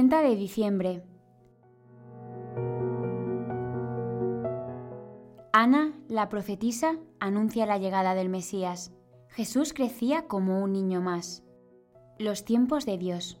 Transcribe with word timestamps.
30 0.00 0.22
de 0.22 0.34
diciembre. 0.34 1.02
Ana, 5.52 5.92
la 6.08 6.30
profetisa, 6.30 6.96
anuncia 7.18 7.66
la 7.66 7.76
llegada 7.76 8.14
del 8.14 8.30
Mesías. 8.30 8.94
Jesús 9.28 9.74
crecía 9.74 10.26
como 10.26 10.64
un 10.64 10.72
niño 10.72 11.02
más. 11.02 11.44
Los 12.18 12.46
tiempos 12.46 12.86
de 12.86 12.96
Dios. 12.96 13.38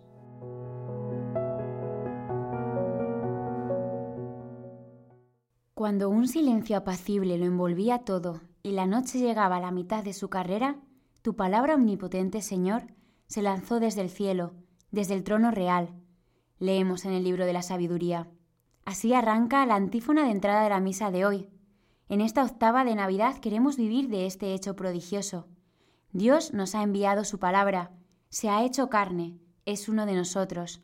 Cuando 5.72 6.10
un 6.10 6.28
silencio 6.28 6.76
apacible 6.76 7.38
lo 7.38 7.46
envolvía 7.46 8.00
todo 8.00 8.42
y 8.62 8.72
la 8.72 8.84
noche 8.84 9.18
llegaba 9.18 9.56
a 9.56 9.60
la 9.60 9.70
mitad 9.70 10.04
de 10.04 10.12
su 10.12 10.28
carrera, 10.28 10.78
tu 11.22 11.36
palabra 11.36 11.76
omnipotente, 11.76 12.42
Señor, 12.42 12.82
se 13.28 13.40
lanzó 13.40 13.80
desde 13.80 14.02
el 14.02 14.10
cielo, 14.10 14.52
desde 14.90 15.14
el 15.14 15.24
trono 15.24 15.50
real. 15.50 15.99
Leemos 16.60 17.04
en 17.04 17.12
el 17.12 17.24
libro 17.24 17.44
de 17.44 17.52
la 17.52 17.62
sabiduría. 17.62 18.28
Así 18.84 19.12
arranca 19.12 19.66
la 19.66 19.74
antífona 19.74 20.24
de 20.24 20.30
entrada 20.30 20.62
de 20.62 20.70
la 20.70 20.78
misa 20.78 21.10
de 21.10 21.26
hoy. 21.26 21.48
En 22.08 22.20
esta 22.20 22.44
octava 22.44 22.84
de 22.84 22.94
Navidad 22.94 23.38
queremos 23.38 23.76
vivir 23.76 24.08
de 24.08 24.26
este 24.26 24.54
hecho 24.54 24.76
prodigioso. 24.76 25.48
Dios 26.12 26.52
nos 26.52 26.76
ha 26.76 26.84
enviado 26.84 27.24
su 27.24 27.40
palabra, 27.40 27.90
se 28.28 28.48
ha 28.48 28.64
hecho 28.64 28.88
carne, 28.88 29.40
es 29.66 29.88
uno 29.88 30.06
de 30.06 30.14
nosotros. 30.14 30.82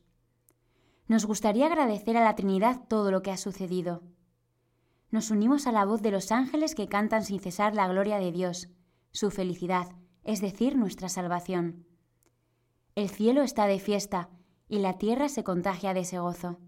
Nos 1.06 1.24
gustaría 1.24 1.66
agradecer 1.66 2.16
a 2.16 2.24
la 2.24 2.34
Trinidad 2.34 2.80
todo 2.88 3.12
lo 3.12 3.22
que 3.22 3.30
ha 3.30 3.36
sucedido 3.36 4.02
nos 5.10 5.30
unimos 5.30 5.66
a 5.66 5.72
la 5.72 5.84
voz 5.84 6.02
de 6.02 6.10
los 6.10 6.32
ángeles 6.32 6.74
que 6.74 6.88
cantan 6.88 7.24
sin 7.24 7.40
cesar 7.40 7.74
la 7.74 7.88
gloria 7.88 8.18
de 8.18 8.32
Dios, 8.32 8.68
su 9.12 9.30
felicidad, 9.30 9.88
es 10.24 10.40
decir, 10.40 10.77
nuestra 10.77 11.08
salvación. 11.08 11.86
El 12.94 13.08
cielo 13.08 13.42
está 13.42 13.66
de 13.66 13.78
fiesta 13.78 14.28
y 14.69 14.78
la 14.78 14.98
tierra 14.98 15.28
se 15.28 15.45
contagia 15.45 15.95
de 15.95 16.00
ese 16.00 16.19
gozo. 16.19 16.59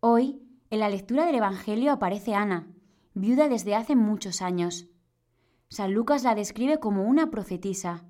Hoy, 0.00 0.42
en 0.70 0.80
la 0.80 0.88
lectura 0.88 1.26
del 1.26 1.36
Evangelio 1.36 1.92
aparece 1.92 2.34
Ana, 2.34 2.68
viuda 3.14 3.48
desde 3.48 3.74
hace 3.74 3.96
muchos 3.96 4.42
años. 4.42 4.88
San 5.68 5.92
Lucas 5.92 6.22
la 6.24 6.34
describe 6.34 6.80
como 6.80 7.04
una 7.04 7.30
profetisa. 7.30 8.04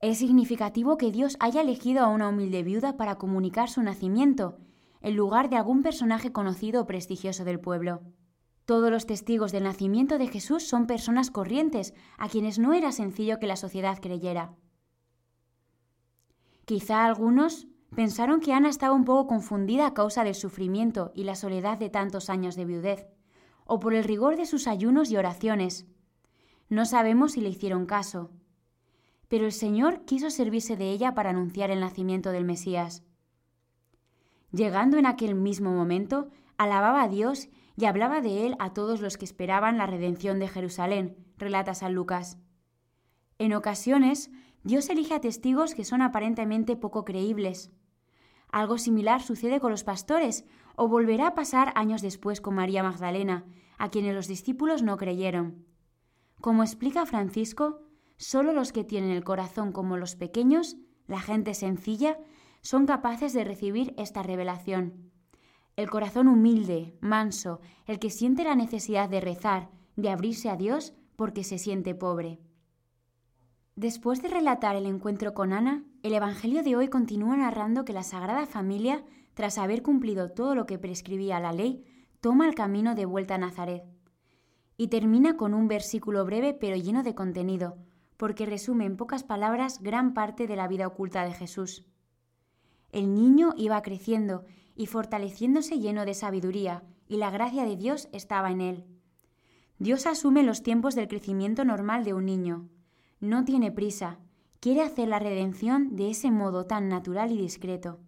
Es 0.00 0.18
significativo 0.18 0.96
que 0.96 1.10
Dios 1.10 1.36
haya 1.40 1.62
elegido 1.62 2.04
a 2.04 2.08
una 2.08 2.28
humilde 2.28 2.62
viuda 2.62 2.96
para 2.96 3.16
comunicar 3.16 3.68
su 3.68 3.82
nacimiento 3.82 4.58
en 5.00 5.16
lugar 5.16 5.48
de 5.48 5.56
algún 5.56 5.82
personaje 5.82 6.32
conocido 6.32 6.82
o 6.82 6.86
prestigioso 6.86 7.44
del 7.44 7.60
pueblo. 7.60 8.02
Todos 8.64 8.90
los 8.90 9.06
testigos 9.06 9.52
del 9.52 9.64
nacimiento 9.64 10.18
de 10.18 10.28
Jesús 10.28 10.68
son 10.68 10.86
personas 10.86 11.30
corrientes, 11.30 11.94
a 12.18 12.28
quienes 12.28 12.58
no 12.58 12.74
era 12.74 12.92
sencillo 12.92 13.38
que 13.38 13.46
la 13.46 13.56
sociedad 13.56 13.98
creyera. 14.00 14.54
Quizá 16.68 17.06
algunos 17.06 17.66
pensaron 17.96 18.40
que 18.40 18.52
Ana 18.52 18.68
estaba 18.68 18.92
un 18.92 19.06
poco 19.06 19.26
confundida 19.26 19.86
a 19.86 19.94
causa 19.94 20.22
del 20.22 20.34
sufrimiento 20.34 21.12
y 21.14 21.24
la 21.24 21.34
soledad 21.34 21.78
de 21.78 21.88
tantos 21.88 22.28
años 22.28 22.56
de 22.56 22.66
viudez, 22.66 23.06
o 23.64 23.80
por 23.80 23.94
el 23.94 24.04
rigor 24.04 24.36
de 24.36 24.44
sus 24.44 24.68
ayunos 24.68 25.10
y 25.10 25.16
oraciones. 25.16 25.86
No 26.68 26.84
sabemos 26.84 27.32
si 27.32 27.40
le 27.40 27.48
hicieron 27.48 27.86
caso. 27.86 28.30
Pero 29.28 29.46
el 29.46 29.52
Señor 29.52 30.04
quiso 30.04 30.28
servirse 30.28 30.76
de 30.76 30.90
ella 30.90 31.14
para 31.14 31.30
anunciar 31.30 31.70
el 31.70 31.80
nacimiento 31.80 32.32
del 32.32 32.44
Mesías. 32.44 33.02
Llegando 34.52 34.98
en 34.98 35.06
aquel 35.06 35.34
mismo 35.34 35.70
momento, 35.70 36.28
alababa 36.58 37.02
a 37.02 37.08
Dios 37.08 37.48
y 37.78 37.86
hablaba 37.86 38.20
de 38.20 38.44
él 38.44 38.56
a 38.58 38.74
todos 38.74 39.00
los 39.00 39.16
que 39.16 39.24
esperaban 39.24 39.78
la 39.78 39.86
redención 39.86 40.38
de 40.38 40.48
Jerusalén, 40.48 41.16
relata 41.38 41.72
San 41.72 41.94
Lucas. 41.94 42.36
En 43.38 43.54
ocasiones, 43.54 44.30
Dios 44.64 44.90
elige 44.90 45.14
a 45.14 45.20
testigos 45.20 45.74
que 45.74 45.84
son 45.84 46.02
aparentemente 46.02 46.76
poco 46.76 47.04
creíbles. 47.04 47.70
Algo 48.50 48.78
similar 48.78 49.22
sucede 49.22 49.60
con 49.60 49.70
los 49.70 49.84
pastores, 49.84 50.44
o 50.76 50.88
volverá 50.88 51.28
a 51.28 51.34
pasar 51.34 51.72
años 51.74 52.02
después 52.02 52.40
con 52.40 52.54
María 52.54 52.82
Magdalena, 52.82 53.44
a 53.78 53.90
quienes 53.90 54.14
los 54.14 54.28
discípulos 54.28 54.82
no 54.82 54.96
creyeron. 54.96 55.64
Como 56.40 56.62
explica 56.62 57.04
Francisco, 57.04 57.80
solo 58.16 58.52
los 58.52 58.72
que 58.72 58.84
tienen 58.84 59.10
el 59.10 59.24
corazón 59.24 59.72
como 59.72 59.96
los 59.96 60.16
pequeños, 60.16 60.76
la 61.06 61.20
gente 61.20 61.54
sencilla, 61.54 62.18
son 62.60 62.86
capaces 62.86 63.32
de 63.32 63.44
recibir 63.44 63.94
esta 63.96 64.22
revelación. 64.22 65.10
El 65.76 65.90
corazón 65.90 66.28
humilde, 66.28 66.96
manso, 67.00 67.60
el 67.86 67.98
que 67.98 68.10
siente 68.10 68.44
la 68.44 68.56
necesidad 68.56 69.08
de 69.08 69.20
rezar, 69.20 69.70
de 69.96 70.10
abrirse 70.10 70.50
a 70.50 70.56
Dios 70.56 70.94
porque 71.16 71.44
se 71.44 71.58
siente 71.58 71.94
pobre. 71.94 72.40
Después 73.78 74.20
de 74.22 74.28
relatar 74.28 74.74
el 74.74 74.86
encuentro 74.86 75.34
con 75.34 75.52
Ana, 75.52 75.84
el 76.02 76.12
Evangelio 76.12 76.64
de 76.64 76.74
hoy 76.74 76.88
continúa 76.88 77.36
narrando 77.36 77.84
que 77.84 77.92
la 77.92 78.02
Sagrada 78.02 78.44
Familia, 78.44 79.04
tras 79.34 79.56
haber 79.56 79.84
cumplido 79.84 80.32
todo 80.32 80.56
lo 80.56 80.66
que 80.66 80.80
prescribía 80.80 81.38
la 81.38 81.52
ley, 81.52 81.84
toma 82.20 82.48
el 82.48 82.56
camino 82.56 82.96
de 82.96 83.04
vuelta 83.04 83.36
a 83.36 83.38
Nazaret. 83.38 83.84
Y 84.76 84.88
termina 84.88 85.36
con 85.36 85.54
un 85.54 85.68
versículo 85.68 86.24
breve 86.24 86.54
pero 86.54 86.74
lleno 86.74 87.04
de 87.04 87.14
contenido, 87.14 87.76
porque 88.16 88.46
resume 88.46 88.84
en 88.84 88.96
pocas 88.96 89.22
palabras 89.22 89.80
gran 89.80 90.12
parte 90.12 90.48
de 90.48 90.56
la 90.56 90.66
vida 90.66 90.88
oculta 90.88 91.22
de 91.22 91.34
Jesús. 91.34 91.84
El 92.90 93.14
niño 93.14 93.54
iba 93.56 93.80
creciendo 93.82 94.44
y 94.74 94.86
fortaleciéndose 94.86 95.78
lleno 95.78 96.04
de 96.04 96.14
sabiduría, 96.14 96.82
y 97.06 97.18
la 97.18 97.30
gracia 97.30 97.64
de 97.64 97.76
Dios 97.76 98.08
estaba 98.12 98.50
en 98.50 98.60
él. 98.60 98.86
Dios 99.78 100.08
asume 100.08 100.42
los 100.42 100.64
tiempos 100.64 100.96
del 100.96 101.06
crecimiento 101.06 101.64
normal 101.64 102.02
de 102.02 102.14
un 102.14 102.26
niño. 102.26 102.68
No 103.20 103.44
tiene 103.44 103.72
prisa, 103.72 104.20
quiere 104.60 104.82
hacer 104.82 105.08
la 105.08 105.18
redención 105.18 105.96
de 105.96 106.10
ese 106.10 106.30
modo 106.30 106.66
tan 106.66 106.88
natural 106.88 107.32
y 107.32 107.36
discreto. 107.36 107.98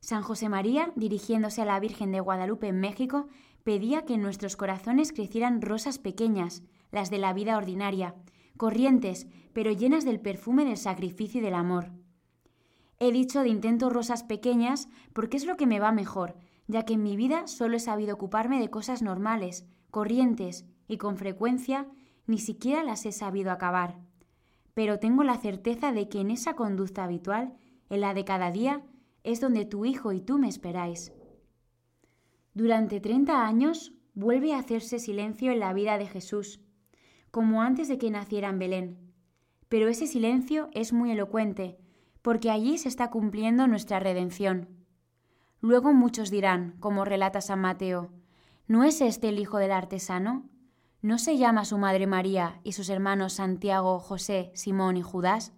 San 0.00 0.22
José 0.22 0.48
María, 0.48 0.92
dirigiéndose 0.96 1.62
a 1.62 1.64
la 1.64 1.78
Virgen 1.78 2.10
de 2.10 2.20
Guadalupe 2.20 2.68
en 2.68 2.80
México, 2.80 3.28
pedía 3.62 4.04
que 4.04 4.14
en 4.14 4.22
nuestros 4.22 4.56
corazones 4.56 5.12
crecieran 5.12 5.62
rosas 5.62 5.98
pequeñas, 5.98 6.62
las 6.90 7.10
de 7.10 7.18
la 7.18 7.32
vida 7.32 7.56
ordinaria, 7.56 8.14
corrientes, 8.56 9.26
pero 9.52 9.70
llenas 9.70 10.04
del 10.04 10.20
perfume 10.20 10.64
del 10.64 10.76
sacrificio 10.76 11.40
y 11.40 11.44
del 11.44 11.54
amor. 11.54 11.92
He 12.98 13.12
dicho 13.12 13.42
de 13.42 13.48
intento 13.48 13.90
rosas 13.90 14.24
pequeñas 14.24 14.88
porque 15.12 15.36
es 15.36 15.44
lo 15.44 15.56
que 15.56 15.66
me 15.66 15.78
va 15.78 15.92
mejor, 15.92 16.36
ya 16.66 16.84
que 16.84 16.94
en 16.94 17.02
mi 17.02 17.16
vida 17.16 17.46
solo 17.46 17.76
he 17.76 17.80
sabido 17.80 18.14
ocuparme 18.14 18.58
de 18.58 18.70
cosas 18.70 19.02
normales, 19.02 19.66
corrientes, 19.90 20.64
y 20.88 20.96
con 20.96 21.16
frecuencia 21.16 21.86
ni 22.28 22.38
siquiera 22.38 22.84
las 22.84 23.04
he 23.06 23.10
sabido 23.10 23.50
acabar. 23.50 23.98
Pero 24.74 25.00
tengo 25.00 25.24
la 25.24 25.38
certeza 25.38 25.90
de 25.90 26.08
que 26.08 26.20
en 26.20 26.30
esa 26.30 26.54
conducta 26.54 27.02
habitual, 27.02 27.54
en 27.90 28.02
la 28.02 28.14
de 28.14 28.24
cada 28.24 28.52
día, 28.52 28.82
es 29.24 29.40
donde 29.40 29.64
tu 29.64 29.84
hijo 29.84 30.12
y 30.12 30.20
tú 30.20 30.38
me 30.38 30.46
esperáis. 30.46 31.12
Durante 32.54 33.00
treinta 33.00 33.46
años 33.46 33.92
vuelve 34.14 34.52
a 34.52 34.58
hacerse 34.58 34.98
silencio 34.98 35.52
en 35.52 35.58
la 35.58 35.72
vida 35.72 35.96
de 35.96 36.06
Jesús, 36.06 36.60
como 37.30 37.62
antes 37.62 37.88
de 37.88 37.98
que 37.98 38.10
naciera 38.10 38.50
en 38.50 38.58
Belén. 38.58 38.98
Pero 39.68 39.88
ese 39.88 40.06
silencio 40.06 40.68
es 40.72 40.92
muy 40.92 41.10
elocuente, 41.10 41.78
porque 42.20 42.50
allí 42.50 42.76
se 42.76 42.88
está 42.88 43.10
cumpliendo 43.10 43.66
nuestra 43.66 44.00
redención. 44.00 44.68
Luego 45.60 45.94
muchos 45.94 46.30
dirán, 46.30 46.76
como 46.78 47.06
relata 47.06 47.40
San 47.40 47.60
Mateo, 47.60 48.10
¿no 48.66 48.84
es 48.84 49.00
este 49.00 49.30
el 49.30 49.38
hijo 49.38 49.56
del 49.56 49.72
artesano? 49.72 50.44
¿No 51.00 51.18
se 51.18 51.36
llama 51.36 51.64
su 51.64 51.78
madre 51.78 52.08
María 52.08 52.60
y 52.64 52.72
sus 52.72 52.88
hermanos 52.88 53.34
Santiago, 53.34 54.00
José, 54.00 54.50
Simón 54.54 54.96
y 54.96 55.02
Judas? 55.02 55.52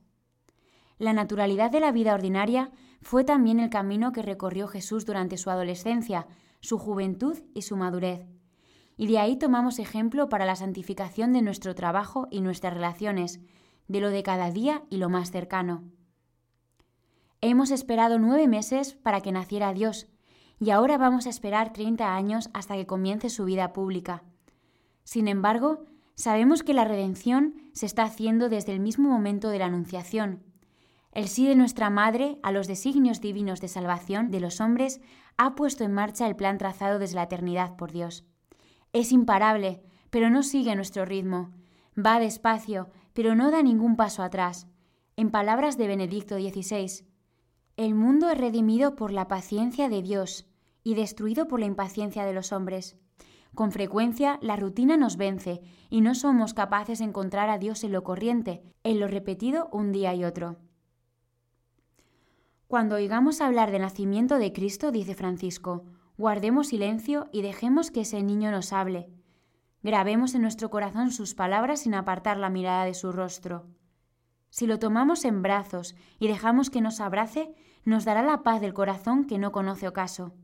La 0.99 1.15
naturalidad 1.15 1.71
de 1.71 1.81
la 1.81 1.93
vida 1.93 2.13
ordinaria 2.13 2.71
fue 3.01 3.25
también 3.25 3.59
el 3.59 3.71
camino 3.71 4.13
que 4.13 4.21
recorrió 4.21 4.69
Jesús 4.69 5.07
durante 5.07 5.39
su 5.39 5.49
adolescencia, 5.49 6.27
su 6.61 6.77
juventud 6.77 7.39
y 7.55 7.63
su 7.63 7.79
madurez. 7.79 8.27
Y 8.99 9.07
de 9.07 9.19
ahí 9.19 9.39
tomamos 9.39 9.79
ejemplo 9.79 10.29
para 10.29 10.45
la 10.45 10.57
santificación 10.57 11.33
de 11.33 11.41
nuestro 11.41 11.75
trabajo 11.75 12.29
y 12.31 12.43
nuestras 12.43 12.75
relaciones, 12.75 13.41
de 13.89 14.01
lo 14.01 14.11
de 14.11 14.23
cada 14.23 14.51
día 14.51 14.85
y 14.91 14.99
lo 14.99 15.09
más 15.09 15.31
cercano. 15.31 15.85
Hemos 17.41 17.71
esperado 17.71 18.19
nueve 18.19 18.47
meses 18.47 18.93
para 18.93 19.23
que 19.23 19.33
naciera 19.33 19.73
Dios 19.73 20.07
y 20.59 20.69
ahora 20.69 20.99
vamos 20.99 21.27
a 21.27 21.31
esperar 21.31 21.73
treinta 21.73 22.15
años 22.15 22.51
hasta 22.53 22.75
que 22.75 22.87
comience 22.87 23.31
su 23.31 23.47
vida 23.47 23.73
pública. 23.73 24.23
Sin 25.05 25.29
embargo, 25.29 25.85
sabemos 26.15 26.63
que 26.63 26.75
la 26.75 26.85
redención 26.85 27.55
se 27.73 27.87
está 27.87 28.05
haciendo 28.05 28.49
desde 28.49 28.73
el 28.73 28.81
mismo 28.81 29.09
momento 29.09 29.49
de 29.49 29.59
la 29.59 29.67
Anunciación. 29.67 30.43
El 31.13 31.29
sí 31.29 31.47
de 31.47 31.57
nuestra 31.57 31.91
Madre 31.91 32.39
a 32.43 32.53
los 32.53 32.69
designios 32.69 33.21
divinos 33.21 33.61
de 33.61 33.69
salvación 33.69 34.31
de 34.31 34.41
los 34.41 34.61
hombres 34.61 35.01
ha 35.37 35.57
puesto 35.57 35.83
en 35.83 35.93
marcha 35.93 36.27
el 36.27 36.37
plan 36.37 36.59
trazado 36.59 36.99
desde 36.99 37.17
la 37.17 37.25
eternidad 37.25 37.77
por 37.77 37.91
Dios. 37.91 38.25
Es 38.93 39.11
imparable, 39.11 39.83
pero 40.11 40.31
no 40.31 40.43
sigue 40.43 40.77
nuestro 40.77 41.05
ritmo. 41.05 41.51
Va 41.99 42.21
despacio, 42.21 42.91
pero 43.13 43.35
no 43.35 43.51
da 43.51 43.63
ningún 43.63 43.97
paso 43.97 44.23
atrás. 44.23 44.69
En 45.17 45.31
palabras 45.31 45.77
de 45.77 45.89
Benedicto 45.89 46.37
XVI, 46.37 47.07
el 47.77 47.95
mundo 47.95 48.31
es 48.31 48.39
redimido 48.39 48.95
por 48.95 49.13
la 49.13 49.27
paciencia 49.27 49.89
de 49.89 50.03
Dios 50.03 50.47
y 50.83 50.95
destruido 50.95 51.49
por 51.49 51.61
la 51.61 51.67
impaciencia 51.67 52.25
de 52.25 52.33
los 52.33 52.53
hombres. 52.53 52.97
Con 53.55 53.73
frecuencia 53.73 54.39
la 54.43 54.57
rutina 54.57 54.97
nos 54.97 55.17
vence 55.17 55.61
y 55.89 56.01
no 56.01 56.15
somos 56.15 56.55
capaces 56.55 57.01
de 57.01 57.07
encontrar 57.07 57.51
a 57.51 57.59
Dios 57.59 57.85
en 57.85 57.93
lo 57.93 58.05
corriente, 58.05 58.63
en 58.85 59.01
lo 59.01 59.09
repetido 59.09 59.69
un 59.73 59.93
día 59.93 60.15
y 60.15 60.25
otro. 60.25 60.57
Cuando 62.69 62.95
oigamos 62.95 63.41
hablar 63.41 63.73
del 63.73 63.83
nacimiento 63.83 64.39
de 64.39 64.53
Cristo, 64.53 64.93
dice 64.93 65.17
Francisco, 65.17 65.85
guardemos 66.17 66.69
silencio 66.69 67.29
y 67.33 67.43
dejemos 67.43 67.91
que 67.91 68.03
ese 68.03 68.23
niño 68.23 68.53
nos 68.53 68.73
hable. 68.73 69.11
Grabemos 69.83 70.35
en 70.35 70.43
nuestro 70.43 70.71
corazón 70.71 71.11
sus 71.11 71.35
palabras 71.35 71.81
sin 71.81 71.95
apartar 71.95 72.37
la 72.37 72.51
mirada 72.51 72.85
de 72.85 72.95
su 72.95 73.11
rostro. 73.11 73.67
Si 74.51 74.67
lo 74.67 74.79
tomamos 74.79 75.25
en 75.25 75.43
brazos 75.43 75.97
y 76.19 76.29
dejamos 76.29 76.71
que 76.71 76.81
nos 76.81 77.01
abrace, 77.01 77.55
nos 77.85 78.05
dará 78.05 78.23
la 78.23 78.43
paz 78.43 78.61
del 78.61 78.75
corazón 78.75 79.25
que 79.25 79.39
no 79.39 79.53
conoce 79.53 79.89
ocaso. 79.89 80.35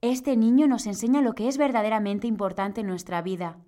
Este 0.00 0.36
niño 0.36 0.68
nos 0.68 0.86
enseña 0.86 1.22
lo 1.22 1.34
que 1.34 1.48
es 1.48 1.58
verdaderamente 1.58 2.28
importante 2.28 2.82
en 2.82 2.86
nuestra 2.86 3.20
vida. 3.20 3.58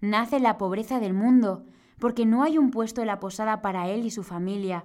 Nace 0.00 0.36
en 0.38 0.42
la 0.42 0.58
pobreza 0.58 0.98
del 0.98 1.14
mundo, 1.14 1.64
porque 2.00 2.26
no 2.26 2.42
hay 2.42 2.58
un 2.58 2.72
puesto 2.72 3.00
en 3.00 3.06
la 3.06 3.20
posada 3.20 3.62
para 3.62 3.88
él 3.88 4.04
y 4.04 4.10
su 4.10 4.24
familia, 4.24 4.84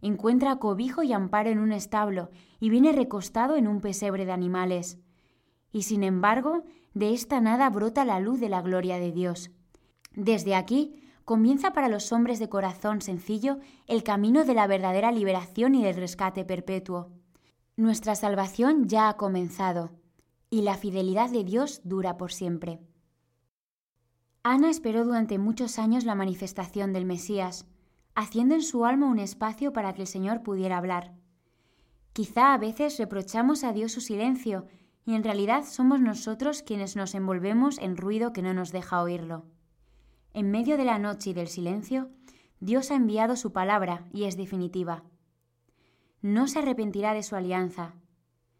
encuentra 0.00 0.56
cobijo 0.56 1.04
y 1.04 1.12
amparo 1.12 1.50
en 1.50 1.60
un 1.60 1.70
establo 1.70 2.30
y 2.58 2.68
viene 2.68 2.90
recostado 2.90 3.54
en 3.54 3.68
un 3.68 3.80
pesebre 3.80 4.26
de 4.26 4.32
animales. 4.32 4.98
Y 5.70 5.82
sin 5.82 6.02
embargo, 6.02 6.64
de 6.94 7.14
esta 7.14 7.40
nada 7.40 7.70
brota 7.70 8.04
la 8.04 8.18
luz 8.18 8.40
de 8.40 8.48
la 8.48 8.60
gloria 8.60 8.98
de 8.98 9.12
Dios. 9.12 9.52
Desde 10.16 10.56
aquí 10.56 11.00
comienza 11.24 11.72
para 11.72 11.86
los 11.86 12.10
hombres 12.10 12.40
de 12.40 12.48
corazón 12.48 13.02
sencillo 13.02 13.60
el 13.86 14.02
camino 14.02 14.44
de 14.44 14.54
la 14.54 14.66
verdadera 14.66 15.12
liberación 15.12 15.76
y 15.76 15.84
del 15.84 15.94
rescate 15.94 16.44
perpetuo. 16.44 17.12
Nuestra 17.76 18.14
salvación 18.16 18.86
ya 18.86 19.08
ha 19.08 19.16
comenzado, 19.16 19.92
y 20.50 20.60
la 20.60 20.76
fidelidad 20.76 21.30
de 21.30 21.42
Dios 21.42 21.80
dura 21.84 22.18
por 22.18 22.30
siempre. 22.30 22.80
Ana 24.42 24.68
esperó 24.68 25.06
durante 25.06 25.38
muchos 25.38 25.78
años 25.78 26.04
la 26.04 26.14
manifestación 26.14 26.92
del 26.92 27.06
Mesías, 27.06 27.64
haciendo 28.14 28.54
en 28.54 28.62
su 28.62 28.84
alma 28.84 29.06
un 29.06 29.18
espacio 29.18 29.72
para 29.72 29.94
que 29.94 30.02
el 30.02 30.06
Señor 30.06 30.42
pudiera 30.42 30.76
hablar. 30.76 31.14
Quizá 32.12 32.52
a 32.52 32.58
veces 32.58 32.98
reprochamos 32.98 33.64
a 33.64 33.72
Dios 33.72 33.92
su 33.92 34.02
silencio 34.02 34.66
y 35.06 35.14
en 35.14 35.24
realidad 35.24 35.64
somos 35.64 35.98
nosotros 35.98 36.62
quienes 36.62 36.94
nos 36.94 37.14
envolvemos 37.14 37.78
en 37.78 37.96
ruido 37.96 38.34
que 38.34 38.42
no 38.42 38.52
nos 38.52 38.70
deja 38.70 39.00
oírlo. 39.00 39.46
En 40.34 40.50
medio 40.50 40.76
de 40.76 40.84
la 40.84 40.98
noche 40.98 41.30
y 41.30 41.32
del 41.32 41.48
silencio, 41.48 42.10
Dios 42.60 42.90
ha 42.90 42.96
enviado 42.96 43.34
su 43.34 43.52
palabra 43.52 44.04
y 44.12 44.24
es 44.24 44.36
definitiva. 44.36 45.04
No 46.22 46.46
se 46.46 46.60
arrepentirá 46.60 47.14
de 47.14 47.24
su 47.24 47.34
alianza. 47.34 47.96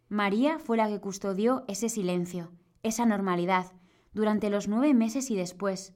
María 0.08 0.58
fue 0.58 0.76
la 0.76 0.88
que 0.88 1.00
custodió 1.00 1.64
ese 1.68 1.88
silencio, 1.88 2.50
esa 2.82 3.06
normalidad, 3.06 3.72
durante 4.12 4.50
los 4.50 4.66
nueve 4.66 4.94
meses 4.94 5.30
y 5.30 5.36
después, 5.36 5.94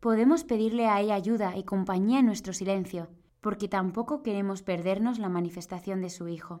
podemos 0.00 0.44
pedirle 0.44 0.86
a 0.86 1.00
ella 1.00 1.14
ayuda 1.14 1.56
y 1.56 1.64
compañía 1.64 2.18
en 2.18 2.26
nuestro 2.26 2.52
silencio, 2.52 3.08
porque 3.40 3.66
tampoco 3.66 4.22
queremos 4.22 4.62
perdernos 4.62 5.18
la 5.18 5.30
manifestación 5.30 6.02
de 6.02 6.10
su 6.10 6.28
Hijo. 6.28 6.60